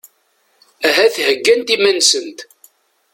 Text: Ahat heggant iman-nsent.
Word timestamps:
Ahat 0.87 1.15
heggant 1.25 1.73
iman-nsent. 1.75 2.39